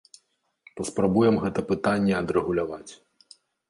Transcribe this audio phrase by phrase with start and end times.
[0.79, 2.85] Паспрабуем гэта пытанне адрэгуляваць.